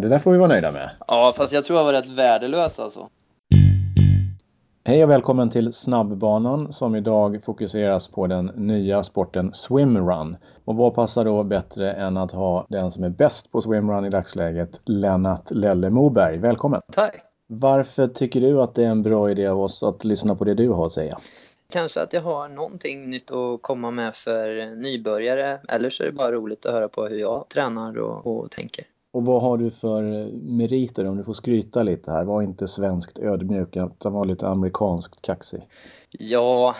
[0.00, 0.90] Det där får vi vara nöjda med.
[1.08, 3.08] Ja, fast jag tror jag var rätt värdelös alltså.
[4.84, 10.36] Hej och välkommen till Snabbbanan som idag fokuseras på den nya sporten swimrun.
[10.64, 14.10] Och vad passar då bättre än att ha den som är bäst på swimrun i
[14.10, 16.38] dagsläget, Lennart Lelle Moberg.
[16.38, 16.80] Välkommen!
[16.92, 17.14] Tack!
[17.46, 20.54] Varför tycker du att det är en bra idé av oss att lyssna på det
[20.54, 21.18] du har att säga?
[21.72, 26.12] Kanske att jag har någonting nytt att komma med för nybörjare eller så är det
[26.12, 28.84] bara roligt att höra på hur jag tränar och, och tänker.
[29.10, 30.02] Och vad har du för
[30.32, 32.24] meriter om du får skryta lite här?
[32.24, 35.62] Var inte svenskt ödmjuk utan var lite amerikanskt kaxig.
[36.10, 36.74] Ja,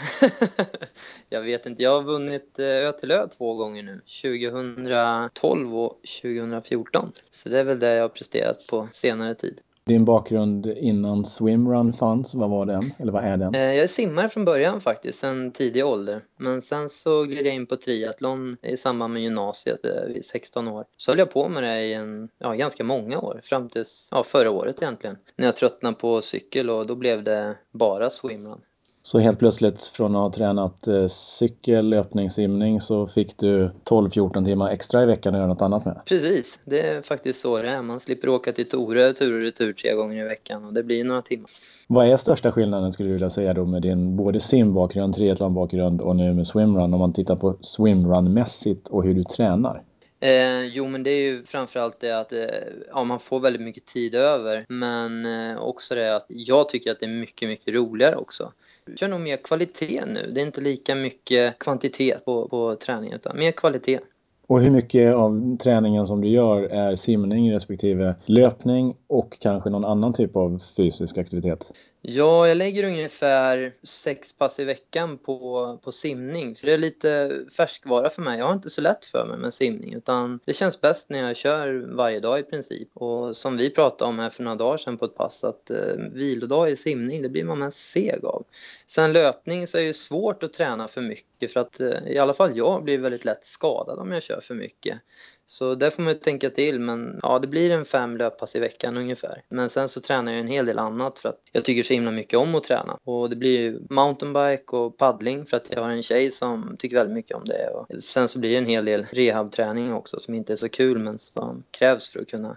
[1.28, 1.82] jag vet inte.
[1.82, 4.00] Jag har vunnit eh, Ö till Ö två gånger nu.
[4.22, 7.12] 2012 och 2014.
[7.30, 9.60] Så det är väl det jag har presterat på senare tid.
[9.88, 12.92] Din bakgrund innan swimrun fanns, vad var den?
[12.98, 13.54] Eller vad är den?
[13.54, 16.20] Eh, jag är simmare från början faktiskt, sen tidig ålder.
[16.38, 20.68] Men sen så gled jag in på triathlon i samband med gymnasiet eh, vid 16
[20.68, 20.84] år.
[20.96, 24.22] Så höll jag på med det i en, ja, ganska många år, fram till ja,
[24.22, 25.16] förra året egentligen.
[25.36, 28.60] När jag tröttnade på cykel och då blev det bara swimrun.
[29.08, 34.44] Så helt plötsligt från att ha tränat eh, cykel, löpning, simning så fick du 12-14
[34.44, 36.00] timmar extra i veckan att göra något annat med?
[36.08, 37.82] Precis, det är faktiskt så det är.
[37.82, 41.04] Man slipper åka till Torö tur och retur tre gånger i veckan och det blir
[41.04, 41.46] några timmar.
[41.88, 46.16] Vad är största skillnaden skulle du vilja säga då med din både simbakgrund, triathlonbakgrund och
[46.16, 49.82] nu med swimrun om man tittar på swimrun-mässigt och hur du tränar?
[50.20, 52.46] Eh, jo men det är ju framförallt det att eh,
[52.88, 57.00] ja, man får väldigt mycket tid över men eh, också det att jag tycker att
[57.00, 58.52] det är mycket, mycket roligare också.
[58.84, 60.30] Jag kör nog mer kvalitet nu.
[60.32, 64.00] Det är inte lika mycket kvantitet på, på träningen utan mer kvalitet.
[64.48, 69.84] Och hur mycket av träningen som du gör är simning respektive löpning och kanske någon
[69.84, 71.64] annan typ av fysisk aktivitet?
[72.02, 76.54] Ja, jag lägger ungefär sex pass i veckan på, på simning.
[76.54, 78.38] För det är lite färskvara för mig.
[78.38, 81.36] Jag har inte så lätt för mig med simning utan det känns bäst när jag
[81.36, 82.88] kör varje dag i princip.
[82.94, 85.76] Och som vi pratade om här för några dagar sedan på ett pass att eh,
[86.12, 88.44] vilodag i simning, det blir man mest seg av.
[88.86, 92.18] Sen löpning så är det ju svårt att träna för mycket för att eh, i
[92.18, 94.98] alla fall jag blir väldigt lätt skadad om jag kör för mycket.
[95.46, 98.60] Så där får man ju tänka till men ja, det blir en fem löppass i
[98.60, 99.42] veckan ungefär.
[99.48, 102.10] Men sen så tränar jag en hel del annat för att jag tycker så himla
[102.10, 102.98] mycket om att träna.
[103.04, 106.96] Och det blir ju mountainbike och paddling för att jag har en tjej som tycker
[106.96, 107.68] väldigt mycket om det.
[107.68, 110.98] Och sen så blir det en hel del rehabträning också som inte är så kul
[110.98, 112.56] men som krävs för att kunna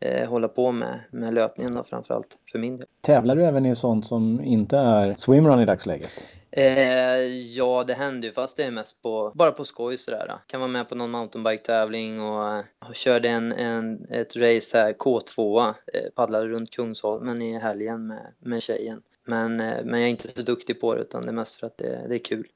[0.00, 2.86] eh, hålla på med, med löpningen då framförallt för min del.
[3.00, 6.37] Tävlar du även i sånt som inte är swimrun i dagsläget?
[6.50, 7.26] Eh,
[7.56, 10.34] ja, det händer ju fast det är mest på, bara på skoj sådär.
[10.46, 15.66] Kan vara med på någon mountainbike-tävling och, och körde en, en, ett race här, K2,
[15.66, 15.72] eh,
[16.14, 19.02] paddlade runt Kungsholmen i helgen med, med tjejen.
[19.26, 21.66] Men, eh, men jag är inte så duktig på det utan det är mest för
[21.66, 22.46] att det, det är kul.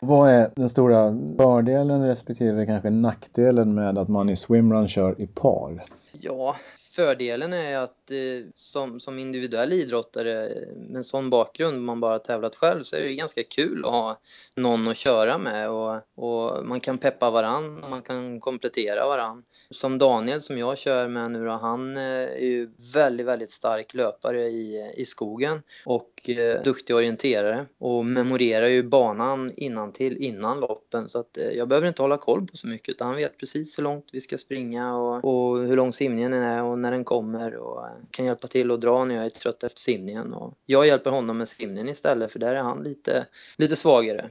[0.00, 5.26] Vad är den stora fördelen respektive kanske nackdelen med att man i swimrun kör i
[5.26, 5.84] par?
[6.12, 6.54] Ja,
[6.94, 12.56] fördelen är att eh, som, som individuell idrottare med en sån bakgrund, man bara tävlat
[12.56, 14.20] själv, så är det ganska kul att ha
[14.56, 19.44] någon att köra med och, och man kan peppa varann, man kan komplettera varann.
[19.70, 23.94] Som Daniel som jag kör med nu då, han eh, är ju väldigt, väldigt stark
[23.94, 30.60] löpare i, i skogen och eh, duktig orienterare och memorerar ju banan innan till innan
[30.60, 33.38] loppen så att eh, jag behöver inte hålla koll på så mycket utan han vet
[33.38, 37.04] precis hur långt vi ska springa och, och hur lång simningen är och när den
[37.04, 40.34] kommer och kan hjälpa till att dra när jag är trött efter simningen.
[40.34, 43.26] Och jag hjälper honom med simningen istället för där är han lite,
[43.58, 44.24] lite svagare.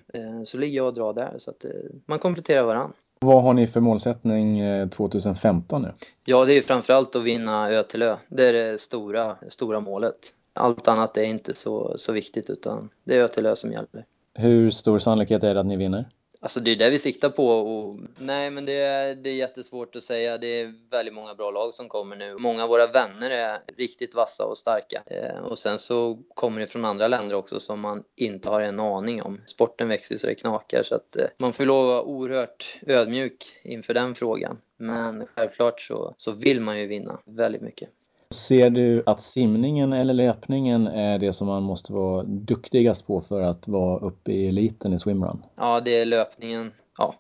[0.46, 1.66] Så ligger jag och drar där så att
[2.06, 2.94] man kompletterar varandra.
[3.20, 5.94] Vad har ni för målsättning 2015 nu?
[6.26, 8.16] Ja, det är framförallt att vinna Ö till Ö.
[8.30, 10.16] Det är det stora, stora målet.
[10.54, 14.06] Allt annat är inte så, så viktigt utan det är Ö till Ö som gäller.
[14.34, 16.10] Hur stor sannolikhet är det att ni vinner?
[16.44, 19.96] Alltså det är det vi siktar på och nej men det är, det är jättesvårt
[19.96, 20.38] att säga.
[20.38, 22.36] Det är väldigt många bra lag som kommer nu.
[22.40, 25.04] Många av våra vänner är riktigt vassa och starka.
[25.06, 28.80] Eh, och sen så kommer det från andra länder också som man inte har en
[28.80, 29.42] aning om.
[29.46, 33.46] Sporten växer så det knakar så att eh, man får lov att vara oerhört ödmjuk
[33.64, 34.58] inför den frågan.
[34.78, 37.90] Men självklart så, så vill man ju vinna väldigt mycket.
[38.32, 43.42] Ser du att simningen eller löpningen är det som man måste vara duktigast på för
[43.42, 45.44] att vara uppe i eliten i swimrun?
[45.58, 46.72] Ja, det är löpningen.
[46.98, 47.16] Ja.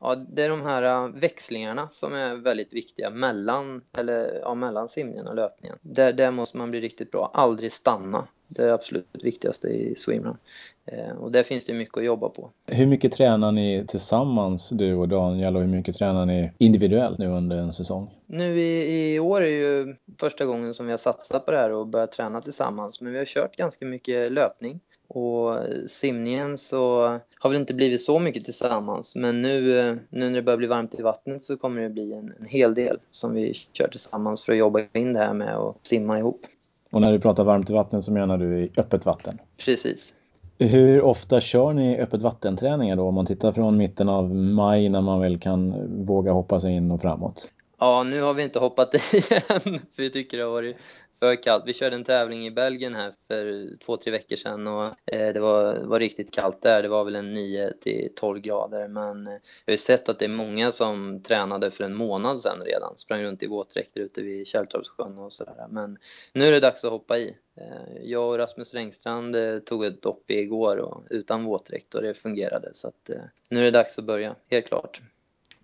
[0.00, 4.88] Ja, det är de här äh, växlingarna som är väldigt viktiga mellan, eller, ja, mellan
[4.88, 5.78] simningen och löpningen.
[5.82, 7.30] Där, där måste man bli riktigt bra.
[7.34, 8.26] Aldrig stanna.
[8.48, 10.36] Det är absolut viktigaste i swimrun.
[10.86, 12.50] Eh, och där finns det mycket att jobba på.
[12.66, 17.26] Hur mycket tränar ni tillsammans, du och Daniel, och hur mycket tränar ni individuellt nu
[17.26, 18.10] under en säsong?
[18.26, 21.72] Nu i, i år är ju första gången som vi har satsat på det här
[21.72, 23.00] och börjat träna tillsammans.
[23.00, 25.56] Men vi har kört ganska mycket löpning och
[25.86, 27.02] simningen så
[27.38, 29.16] har väl inte blivit så mycket tillsammans.
[29.16, 29.60] Men nu,
[30.10, 32.74] nu när det börjar bli varmt i vattnet så kommer det bli en, en hel
[32.74, 36.40] del som vi kör tillsammans för att jobba in det här med att simma ihop.
[36.96, 39.38] Och när du pratar varmt vatten så menar du i öppet vatten?
[39.64, 40.14] Precis.
[40.58, 45.00] Hur ofta kör ni öppet vattenträningar då om man tittar från mitten av maj när
[45.00, 45.74] man väl kan
[46.06, 47.52] våga hoppa sig in och framåt?
[47.78, 50.76] Ja, nu har vi inte hoppat i igen för vi tycker det har varit
[51.18, 51.62] för kallt.
[51.66, 55.40] Vi körde en tävling i Belgien här för två, tre veckor sedan och eh, det
[55.40, 56.82] var, var riktigt kallt där.
[56.82, 60.18] Det var väl en 9 till 12 grader men eh, jag har ju sett att
[60.18, 62.98] det är många som tränade för en månad sedan redan.
[62.98, 65.66] Sprang runt i våtdräkter ute vid Kärrtorpssjön och sådär.
[65.70, 65.98] Men
[66.32, 67.36] nu är det dags att hoppa i.
[67.60, 72.70] Eh, jag och Rasmus Rengstrand tog ett dopp igår och, utan våtdräkt och det fungerade
[72.74, 73.10] så att
[73.50, 75.00] nu är det dags att börja, helt klart.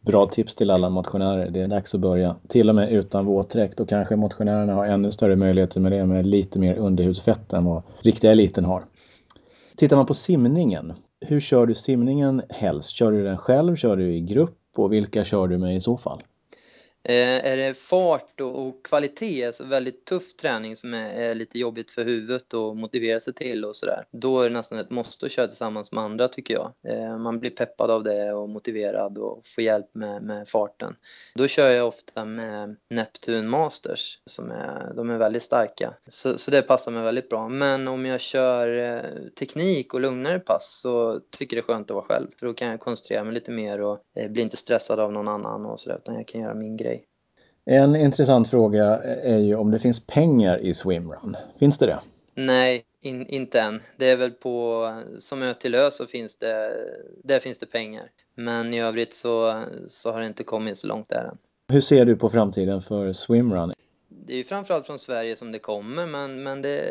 [0.06, 1.50] Bra tips till alla motionärer.
[1.50, 2.37] Det är dags att börja.
[2.49, 6.26] Till och med utan våtdräkt och kanske motionärerna har ännu större möjligheter med det med
[6.26, 8.82] lite mer underhudsfett än vad riktiga eliten har.
[9.76, 10.93] Tittar man på simningen.
[11.20, 12.90] Hur kör du simningen helst?
[12.90, 13.76] Kör du den själv?
[13.76, 14.58] Kör du i grupp?
[14.76, 16.19] Och vilka kör du med i så fall?
[17.04, 22.04] Eh, är det fart och, kvalitet, alltså väldigt tuff träning som är, lite jobbigt för
[22.04, 25.46] huvudet att motivera sig till och sådär, då är det nästan ett måste att köra
[25.46, 26.72] tillsammans med andra tycker jag.
[26.88, 30.94] Eh, man blir peppad av det och motiverad och får hjälp med, med farten.
[31.34, 35.94] Då kör jag ofta med Neptune Masters, som är, de är väldigt starka.
[36.08, 37.48] Så, så det passar mig väldigt bra.
[37.48, 41.90] Men om jag kör eh, teknik och lugnare pass så tycker jag det är skönt
[41.90, 43.98] att vara själv, för då kan jag koncentrera mig lite mer och
[44.31, 46.92] bli inte stressad av någon annan och sådär, utan jag kan göra min grej.
[47.64, 51.37] En intressant fråga är ju om det finns pengar i swimrun.
[51.59, 52.00] Finns det det?
[52.35, 53.81] Nej, in, inte än.
[53.97, 54.87] Det är väl på,
[55.19, 56.73] som ö till ö så finns det,
[57.25, 58.05] där finns det pengar.
[58.35, 61.38] Men i övrigt så, så har det inte kommit så långt där än.
[61.69, 63.73] Hur ser du på framtiden för swimrun?
[64.26, 66.82] Det är ju framförallt från Sverige som det kommer men, men det,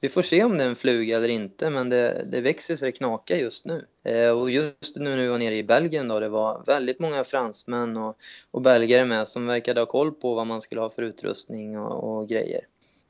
[0.00, 2.84] vi får se om det är en fluga eller inte, men det, det växer så
[2.84, 3.84] det knakar just nu.
[4.04, 7.24] Eh, och just nu när vi var nere i Belgien då, det var väldigt många
[7.24, 8.16] fransmän och,
[8.50, 12.18] och belgare med som verkade ha koll på vad man skulle ha för utrustning och,
[12.18, 12.60] och grejer.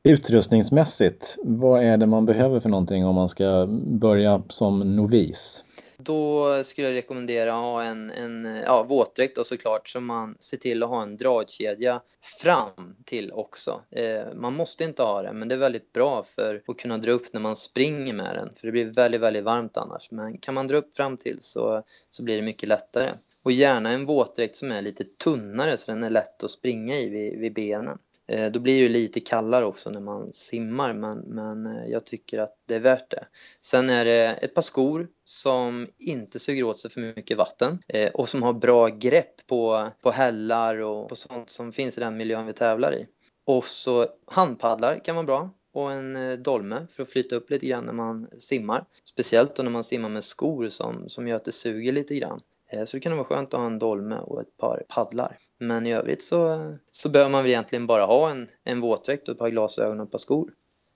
[0.02, 5.64] Utrustningsmässigt, vad är det man behöver för någonting om man ska börja som novis?
[6.02, 10.56] Då skulle jag rekommendera att ha en, en ja, våtdräkt då såklart så man ser
[10.56, 12.02] till att ha en dragkedja
[12.42, 13.80] fram till också.
[13.90, 17.12] Eh, man måste inte ha det men det är väldigt bra för att kunna dra
[17.12, 20.10] upp när man springer med den för det blir väldigt, väldigt varmt annars.
[20.10, 23.10] Men kan man dra upp fram till så, så blir det mycket lättare.
[23.42, 27.08] Och gärna en våtdräkt som är lite tunnare så den är lätt att springa i
[27.08, 27.98] vid, vid benen.
[28.28, 32.38] Eh, då blir det lite kallare också när man simmar men, men eh, jag tycker
[32.38, 33.24] att det är värt det.
[33.60, 38.10] Sen är det ett par skor som inte suger åt sig för mycket vatten eh,
[38.10, 42.16] och som har bra grepp på, på hällar och på sånt som finns i den
[42.16, 43.06] miljön vi tävlar i.
[43.46, 47.84] Och så handpaddlar kan vara bra och en dolme för att flyta upp lite grann
[47.84, 48.84] när man simmar.
[49.04, 52.40] Speciellt då när man simmar med skor som, som gör att det suger lite grann.
[52.72, 55.36] Eh, så det kan vara skönt att ha en dolme och ett par paddlar.
[55.58, 56.58] Men i övrigt så,
[56.90, 60.06] så behöver man väl egentligen bara ha en, en våtdräkt och ett par glasögon och
[60.06, 60.50] ett par skor.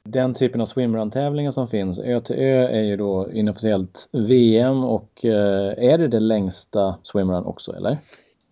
[0.05, 5.25] Den typen av swimrun-tävlingar som finns, Ö till Ö är ju då inofficiellt VM och
[5.25, 7.97] eh, är det det längsta swimrun också eller?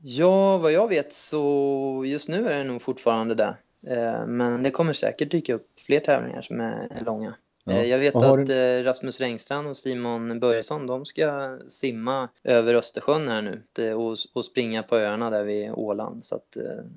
[0.03, 3.57] Ja, vad jag vet så just nu är det nog fortfarande det.
[3.87, 7.35] Eh, men det kommer säkert dyka upp fler tävlingar som är långa.
[7.65, 7.73] Ja.
[7.73, 8.79] Eh, jag vet att du...
[8.79, 14.17] Eh, Rasmus Rengstrand och Simon Börjesson, de ska simma över Östersjön här nu eh, och,
[14.35, 16.25] och springa på öarna där vid Åland.
[16.25, 16.57] Så att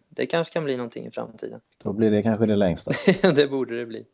[0.09, 1.59] det kanske kan bli någonting i framtiden.
[1.83, 2.91] Då blir det kanske det längsta.
[3.35, 4.05] det borde det bli.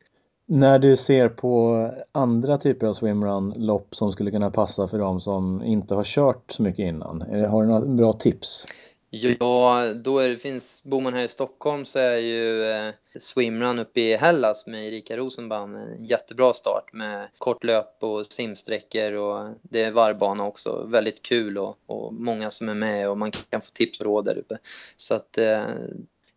[0.45, 5.63] När du ser på andra typer av swimrun-lopp som skulle kunna passa för de som
[5.63, 8.65] inte har kört så mycket innan, har du några bra tips?
[9.11, 13.79] Ja, då är det, finns, bor man här i Stockholm så är ju eh, swimrun
[13.79, 19.53] uppe i Hellas med Erika Rosenbaum en jättebra start med kort löp och simsträckor och
[19.61, 20.85] det är varvbana också.
[20.87, 24.25] Väldigt kul och, och många som är med och man kan få tips och råd
[24.25, 24.57] där uppe.
[24.97, 25.63] Så att eh,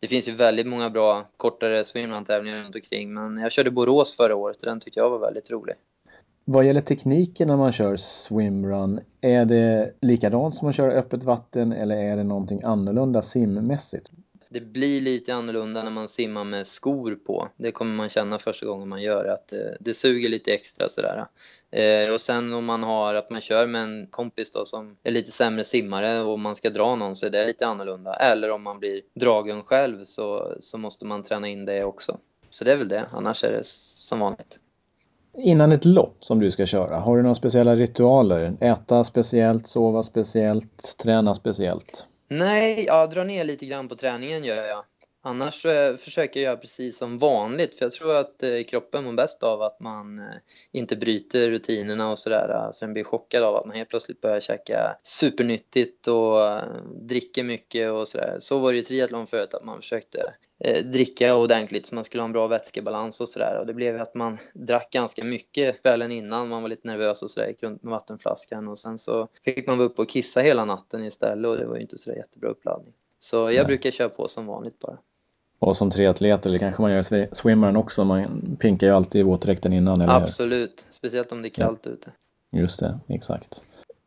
[0.00, 4.36] det finns ju väldigt många bra kortare swimrun-tävlingar runt omkring men jag körde Borås förra
[4.36, 5.74] året och den tyckte jag var väldigt rolig.
[6.44, 11.72] Vad gäller tekniken när man kör swimrun, är det likadant som att köra öppet vatten
[11.72, 14.10] eller är det någonting annorlunda simmässigt?
[14.48, 17.48] Det blir lite annorlunda när man simmar med skor på.
[17.56, 20.88] Det kommer man känna första gången man gör det, att eh, det, suger lite extra
[20.88, 21.26] sådär.
[21.70, 25.10] Eh, och sen om man har att man kör med en kompis då som är
[25.10, 28.14] lite sämre simmare och man ska dra någon så är det lite annorlunda.
[28.14, 32.18] Eller om man blir dragen själv så, så måste man träna in det också.
[32.50, 34.58] Så det är väl det, annars är det som vanligt.
[35.38, 38.56] Innan ett lopp som du ska köra, har du några speciella ritualer?
[38.60, 42.06] Äta speciellt, sova speciellt, träna speciellt?
[42.30, 44.84] Nej, jag drar ner lite grann på träningen gör jag.
[45.24, 49.12] Annars så försöker jag göra precis som vanligt för jag tror att eh, kroppen mår
[49.12, 50.24] bäst av att man eh,
[50.72, 54.40] inte bryter rutinerna och sådär så den blir chockad av att man helt plötsligt börjar
[54.40, 56.62] käka supernyttigt och eh,
[57.00, 58.36] dricker mycket och sådär.
[58.38, 60.34] Så var det ju triathlon förut att man försökte
[60.92, 64.14] dricka ordentligt så man skulle ha en bra vätskebalans och sådär och det blev att
[64.14, 67.90] man drack ganska mycket kvällen innan, man var lite nervös och sådär, gick runt med
[67.90, 71.66] vattenflaskan och sen så fick man vara uppe och kissa hela natten istället och det
[71.66, 72.94] var ju inte sådär jättebra uppladdning.
[73.18, 73.64] Så jag Nej.
[73.64, 74.98] brukar köra på som vanligt bara.
[75.62, 79.22] Och som triatlet, eller kanske man gör i swimmaren också, man pinkar ju alltid i
[79.22, 80.00] våtdräkten innan.
[80.00, 80.12] Eller?
[80.12, 81.92] Absolut, speciellt om det är kallt ja.
[81.92, 82.10] ute.
[82.56, 83.60] Just det, exakt.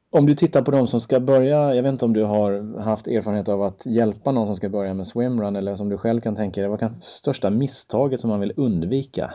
[0.09, 3.07] Om du tittar på de som ska börja, jag vet inte om du har haft
[3.07, 6.35] erfarenhet av att hjälpa någon som ska börja med swimrun eller som du själv kan
[6.35, 9.33] tänka dig, vad kan största misstaget som man vill undvika?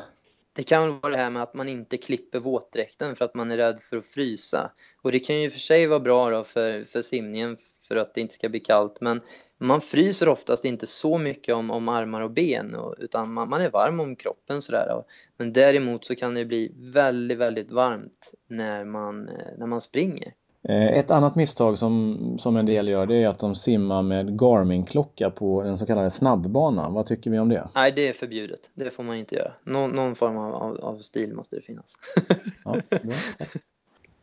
[0.55, 3.57] Det kan vara det här med att man inte klipper våtdräkten för att man är
[3.57, 4.71] rädd för att frysa.
[5.03, 7.57] Och det kan ju för sig vara bra då för, för simningen
[7.89, 9.01] för att det inte ska bli kallt.
[9.01, 9.21] Men
[9.59, 13.61] man fryser oftast inte så mycket om, om armar och ben och, utan man, man,
[13.61, 15.03] är varm om kroppen sådär.
[15.37, 20.33] Men däremot så kan det bli väldigt, väldigt varmt när man, eh, när man springer.
[20.69, 24.41] Eh, ett annat misstag som, som en del gör det är att de simmar med
[24.41, 26.95] Garmin-klocka på den så kallade snabbbanan.
[26.95, 27.69] Vad tycker vi om det?
[27.75, 28.71] Nej, det är förbjudet.
[28.75, 29.53] Det får man inte göra.
[29.65, 31.95] Nå någon form av, av, stil måste det finnas.
[32.65, 32.77] ja,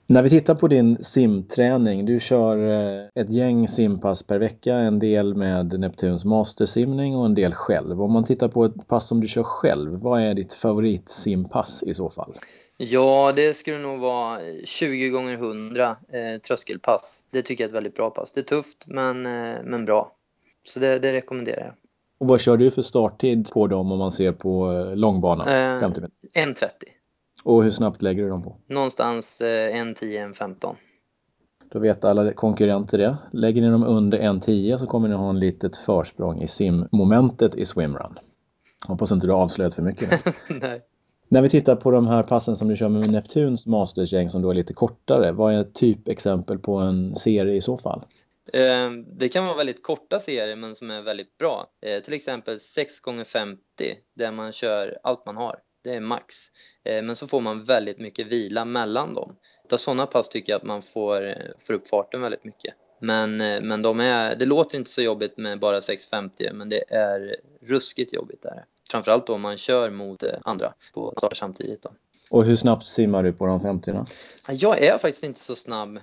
[0.07, 4.99] När vi tittar på din simträning, du kör eh, ett gäng simpass per vecka, en
[4.99, 8.01] del med Neptuns mastersimning och en del själv.
[8.01, 11.93] Om man tittar på ett pass som du kör själv, vad är ditt favoritsimpass i
[11.93, 12.33] så fall?
[12.77, 17.25] Ja, det skulle nog vara 20 gånger 100 eh, tröskelpass.
[17.31, 18.31] Det tycker jag är ett väldigt bra pass.
[18.31, 20.11] Det är tufft men, eh, men bra.
[20.65, 21.73] Så det, det, rekommenderar jag.
[22.19, 25.47] Och vad kör du för starttid på dem om man ser på eh, långbanan?
[25.47, 26.67] Eh, 1.30.
[27.43, 28.55] Och hur snabbt lägger du dem på?
[28.67, 30.75] Någonstans eh, 1.10, 1.15.
[31.69, 33.17] Då vet alla konkurrenter det.
[33.31, 37.65] Lägger ni dem under 1.10 så kommer ni ha en litet försprång i simmomentet i
[37.65, 38.19] swimrun.
[38.87, 40.09] Hoppas inte du har avslöjat för mycket.
[40.61, 40.81] Nej.
[41.29, 44.49] När vi tittar på de här passen som du kör med Neptuns mastersgäng som då
[44.49, 48.05] är lite kortare, vad är ett typexempel på en serie i så fall?
[48.53, 51.65] Eh, det kan vara väldigt korta serier men som är väldigt bra.
[51.85, 53.57] Eh, till exempel 6x50
[54.15, 56.35] där man kör allt man har det är max.
[56.85, 59.35] Eh, men så får man väldigt mycket vila mellan dem.
[59.65, 62.73] Utav sådana pass tycker jag att man får, får upp farten väldigt mycket.
[63.01, 67.35] Men, men de är, det låter inte så jobbigt med bara 650 men det är
[67.61, 68.63] ruskigt jobbigt där.
[68.91, 71.81] Framförallt om man kör mot andra på start samtidigt.
[71.81, 71.89] Då.
[72.31, 74.05] Och hur snabbt simmar du på de 50 -na?
[74.51, 75.99] Jag är faktiskt inte så snabb.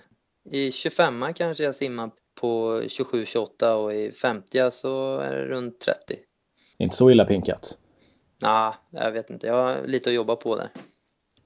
[0.51, 2.11] I 25 kanske jag simmar
[2.41, 6.17] på 27-28 och i 50 så är det runt 30.
[6.79, 7.77] Inte så illa pinkat?
[8.43, 9.47] Nej, jag vet inte.
[9.47, 10.69] Jag har lite att jobba på där.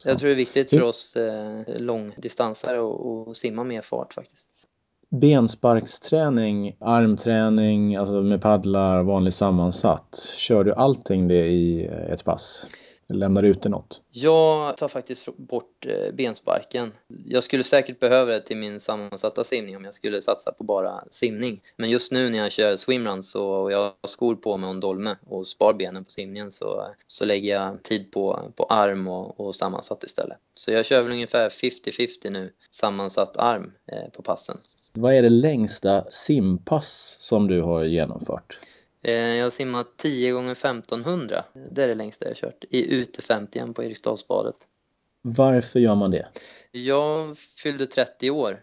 [0.05, 4.68] Jag tror det är viktigt för oss eh, långdistansare att simma mer fart faktiskt.
[5.11, 10.33] Bensparksträning, armträning, alltså med paddlar, vanlig sammansatt.
[10.37, 12.67] Kör du allting det i eh, ett pass?
[13.09, 14.01] Lämnar ut det något?
[14.11, 16.93] Jag tar faktiskt bort eh, bensparken.
[17.27, 21.05] Jag skulle säkert behöva det till min sammansatta simning om jag skulle satsa på bara
[21.11, 21.61] simning.
[21.77, 24.75] Men just nu när jag kör swimrun så, och jag har skor på mig och
[24.75, 29.09] en dolme och spar benen på simningen så, så lägger jag tid på, på arm
[29.09, 30.39] och, och sammansatt istället.
[30.55, 34.57] Så jag kör väl ungefär 50-50 nu, sammansatt arm eh, på passen.
[35.01, 38.59] Vad är det längsta simpass som du har genomfört?
[39.03, 42.65] Eh, jag har simmat 10 gånger 1500 Det är det längsta jag har kört.
[42.71, 44.55] I ute 50 på Eriksdalsbadet.
[45.23, 46.29] Varför gör man det?
[46.71, 48.61] Jag fyllde 30 år.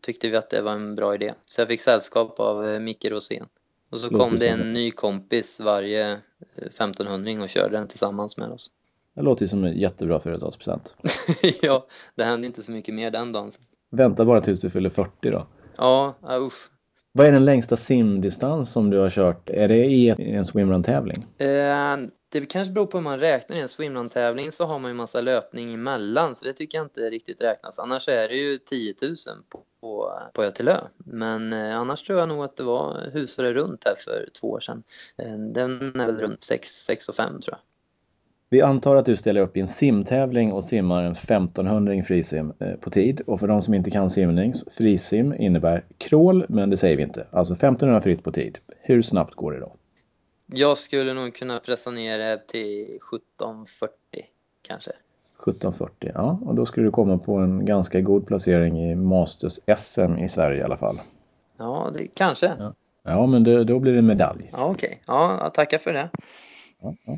[0.00, 1.34] Tyckte vi att det var en bra idé.
[1.44, 3.46] Så jag fick sällskap av eh, Micke Rosén.
[3.90, 6.18] Och så kom det en ny kompis varje
[6.56, 8.70] 1500 eh, och körde den tillsammans med oss.
[9.14, 10.94] Det låter ju som en jättebra företagspresent.
[11.62, 13.50] ja, det hände inte så mycket mer den dagen.
[13.90, 15.46] Vänta bara tills du fyller 40 då.
[15.76, 16.70] Ja, usch.
[17.12, 19.50] Vad är den längsta simdistans som du har kört?
[19.50, 21.16] Är det i en swimrun-tävling?
[21.38, 21.96] Eh,
[22.32, 23.56] det kanske beror på hur man räknar.
[23.56, 27.00] I en swimrun-tävling så har man ju massa löpning emellan så det tycker jag inte
[27.00, 27.78] riktigt räknas.
[27.78, 29.14] Annars är det ju 10 000
[29.48, 30.76] på, på, på Ötilö.
[30.96, 34.60] Men eh, annars tror jag nog att det var husare runt här för två år
[34.60, 34.82] sedan.
[35.18, 37.73] Eh, den är väl runt 6, 6 och 5 tror jag.
[38.54, 42.74] Vi antar att du ställer upp i en simtävling och simmar en 1500 frisim eh,
[42.74, 43.20] på tid.
[43.26, 47.26] Och för de som inte kan simning, frisim innebär crawl, men det säger vi inte.
[47.30, 48.58] Alltså 1500 fritt på tid.
[48.80, 49.76] Hur snabbt går det då?
[50.46, 53.90] Jag skulle nog kunna pressa ner det till 1740
[54.68, 54.90] kanske.
[54.90, 56.38] 1740, ja.
[56.42, 60.60] Och då skulle du komma på en ganska god placering i Masters SM i Sverige
[60.60, 60.96] i alla fall.
[61.58, 62.52] Ja, det, kanske.
[62.58, 64.50] Ja, ja men det, då blir det medalj.
[64.52, 64.86] Ja, okej.
[64.86, 64.98] Okay.
[65.06, 66.10] Ja, tackar för det.
[66.84, 66.94] Ja,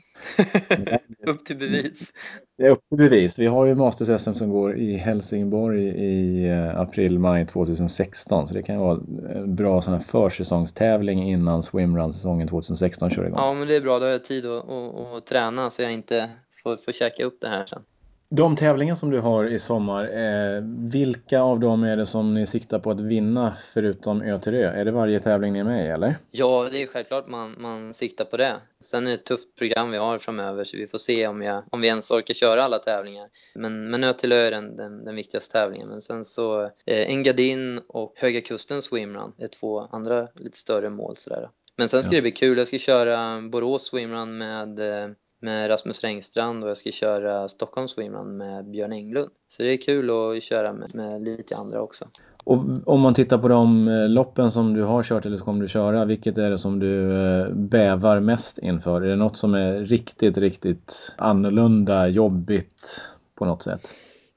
[0.87, 0.99] ja.
[1.33, 2.13] upp till bevis.
[2.59, 3.39] Det är upp till bevis.
[3.39, 8.79] Vi har ju Masters-SM som går i Helsingborg i eh, april-maj 2016 så det kan
[8.79, 9.01] vara
[9.35, 13.39] en bra sån här försäsongstävling innan swimrun-säsongen 2016 kör igång.
[13.39, 13.99] Ja, men det är bra.
[13.99, 16.31] Då har jag tid att, att, att träna så jag inte
[16.63, 17.83] får, får käka upp det här sen.
[18.29, 22.47] De tävlingar som du har i sommar, eh, vilka av dem är det som ni
[22.47, 24.81] siktar på att vinna förutom Ö till Ö?
[24.81, 26.15] Är det varje tävling ni är med i eller?
[26.31, 28.57] Ja, det är självklart man, man siktar på det.
[28.81, 31.65] Sen är det ett tufft program vi har framöver så vi får se om, jag,
[31.71, 33.29] om vi ens orkar köra alla tävlingar.
[33.55, 35.89] Men, men Ö till Ö är den, den, den viktigaste tävlingen.
[35.89, 41.17] Men sen så eh, Engadin och Höga Kusten Swimrun är två andra lite större mål
[41.17, 41.49] sådär.
[41.77, 42.19] Men sen ska ja.
[42.19, 42.59] det bli kul.
[42.59, 45.09] Jag ska köra Borås Swimrun med eh,
[45.41, 49.31] med Rasmus Rengstrand och jag ska köra Stockholm Swimrun med Björn Englund.
[49.49, 52.05] Så det är kul att köra med, med lite andra också.
[52.45, 55.63] Och om man tittar på de eh, loppen som du har kört eller som kommer
[55.63, 59.03] du köra, vilket är det som du eh, bävar mest inför?
[59.03, 63.01] Är det något som är riktigt, riktigt annorlunda, jobbigt
[63.35, 63.81] på något sätt?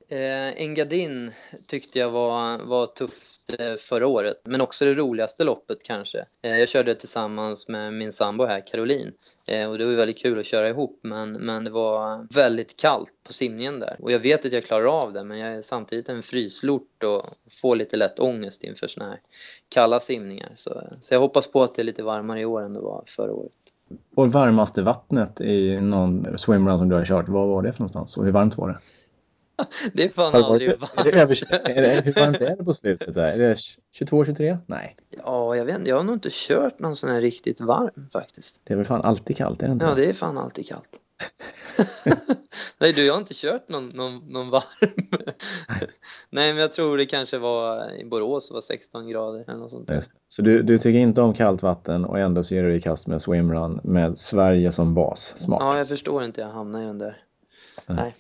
[0.09, 1.31] Eh, Engadin
[1.67, 3.28] tyckte jag var, var tufft Eh,
[3.59, 6.25] Eh, förra året, men också det roligaste loppet kanske.
[6.41, 9.11] Eh, jag körde tillsammans med min sambo här, Caroline,
[9.47, 13.13] eh, och det var väldigt kul att köra ihop, men, men det var väldigt kallt
[13.27, 13.95] på simningen där.
[13.99, 17.25] Och jag vet att jag klarar av det, men jag är samtidigt en fryslort och
[17.61, 19.19] får lite lätt ångest inför såna här
[19.69, 20.49] kalla simningar.
[20.53, 23.03] Så, så jag hoppas på att det är lite varmare i år än det var
[23.07, 23.51] förra året.
[24.15, 28.17] Och varmaste vattnet i någon swimrun som du har kört, vad var det för någonstans
[28.17, 28.77] och hur varmt var det?
[29.93, 31.07] det är fan aldrig varmt.
[31.07, 33.33] Är det över, är det, hur varmt är det på slutet där?
[33.33, 33.55] Är det
[33.91, 34.57] 22, 23?
[34.65, 34.95] Nej.
[35.09, 35.89] Ja, jag vet inte.
[35.89, 38.61] Jag har nog inte kört någon sån här riktigt varm faktiskt.
[38.63, 39.85] Det är väl fan alltid kallt, är det inte?
[39.85, 40.99] Ja, det är fan alltid kallt.
[42.79, 44.63] Nej du, jag har inte kört någon, någon, någon varm.
[46.29, 46.53] Nej.
[46.53, 49.89] men jag tror det kanske var i Borås var 16 grader eller något sånt.
[49.89, 50.11] Just.
[50.27, 52.81] Så du, du tycker inte om kallt vatten och ändå så ger du dig i
[52.81, 55.33] kast med swimrun med Sverige som bas.
[55.37, 55.59] Smart.
[55.61, 57.17] Ja, jag förstår inte jag hamnar i den där.
[57.85, 58.13] Nej.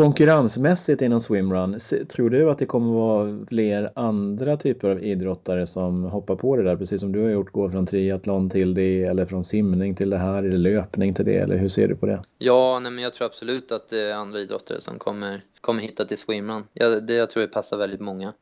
[0.00, 1.78] Konkurrensmässigt inom swimrun,
[2.08, 6.62] tror du att det kommer vara fler andra typer av idrottare som hoppar på det
[6.62, 10.10] där, precis som du har gjort, gå från triathlon till det eller från simning till
[10.10, 12.22] det här eller löpning till det, eller hur ser du på det?
[12.38, 16.04] Ja, nej, men jag tror absolut att det är andra idrottare som kommer, kommer hitta
[16.04, 16.64] till swimrun.
[16.72, 18.32] Jag, det, jag tror det passar väldigt många.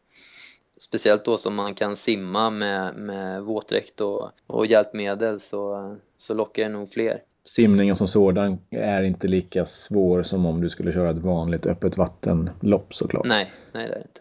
[0.79, 6.63] Speciellt då som man kan simma med, med våtdräkt och, och hjälpmedel så, så lockar
[6.63, 11.11] det nog fler simningen som sådan är inte lika svår som om du skulle köra
[11.11, 13.27] ett vanligt öppet vattenlopp såklart.
[13.27, 14.21] Nej, nej det är det inte.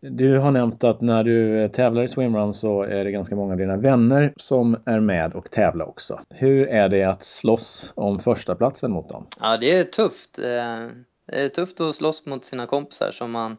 [0.00, 3.58] Du har nämnt att när du tävlar i swimrun så är det ganska många av
[3.58, 6.20] dina vänner som är med och tävlar också.
[6.30, 9.26] Hur är det att slåss om första platsen mot dem?
[9.40, 10.38] Ja, det är tufft.
[10.38, 10.88] Eh,
[11.26, 13.56] det är tufft att slåss mot sina kompisar som man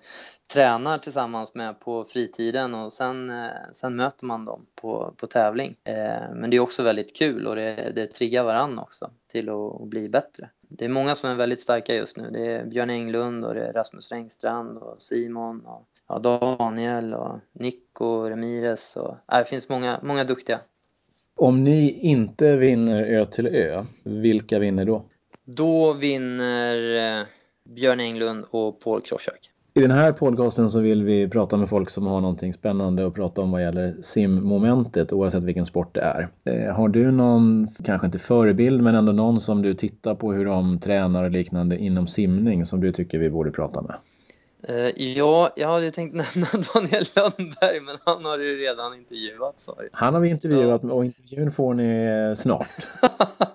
[0.53, 5.75] tränar tillsammans med på fritiden och sen, eh, sen möter man dem på, på tävling.
[5.83, 9.87] Eh, men det är också väldigt kul och det, det triggar varann också till att
[9.89, 10.49] bli bättre.
[10.69, 12.29] Det är många som är väldigt starka just nu.
[12.29, 17.39] Det är Björn Englund och det är Rasmus Rengstrand och Simon och ja, Daniel och
[17.51, 20.59] Nico Ramirez och ja, det finns många, många duktiga.
[21.35, 25.05] Om ni inte vinner Ö till Ö, vilka vinner då?
[25.45, 27.25] Då vinner eh,
[27.63, 29.49] Björn Englund och Paul Kroschak.
[29.79, 33.13] I den här podcasten så vill vi prata med folk som har någonting spännande att
[33.13, 36.27] prata om vad gäller simmomentet oavsett vilken sport det är.
[36.43, 40.45] Eh, har du någon, kanske inte förebild, men ändå någon som du tittar på hur
[40.45, 43.95] de tränar och liknande inom simning som du tycker vi borde prata med?
[44.69, 49.89] Uh, ja, jag hade tänkt nämna Daniel Lundberg men han har ju redan intervjuat sorry.
[49.91, 52.67] Han har vi intervjuat och intervjun får ni snart.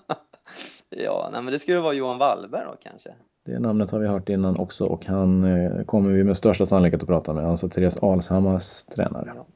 [0.90, 3.14] ja, nej, men det skulle vara Johan Wallberg då kanske.
[3.46, 7.02] Det namnet har vi hört innan också och han eh, kommer vi med största sannolikhet
[7.02, 7.46] att prata med.
[7.46, 9.32] Alltså Therese Alshammars tränare.
[9.36, 9.46] Ja.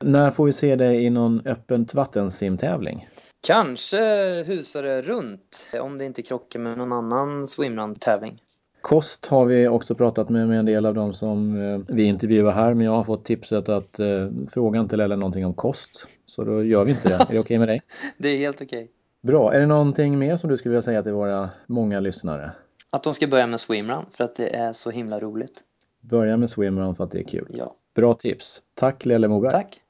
[0.00, 3.06] När får vi se dig i någon öppet vattensimtävling?
[3.46, 3.98] Kanske
[4.46, 8.42] husare runt om det inte krockar med någon annan swimrun-tävling.
[8.80, 12.52] Kost har vi också pratat med, med en del av dem som eh, vi intervjuar
[12.52, 16.20] här men jag har fått tipset att eh, fråga inte eller någonting om kost.
[16.26, 17.14] Så då gör vi inte det.
[17.14, 17.80] Är det okej okay med dig?
[18.18, 18.78] det är helt okej.
[18.78, 18.88] Okay.
[19.22, 19.54] Bra.
[19.54, 22.50] Är det någonting mer som du skulle vilja säga till våra många lyssnare?
[22.92, 25.62] Att de ska börja med swimrun för att det är så himla roligt.
[26.00, 27.46] Börja med swimrun för att det är kul.
[27.50, 27.74] Ja.
[27.94, 28.62] Bra tips.
[28.74, 29.50] Tack Lelle Moberg.
[29.50, 29.80] Tack.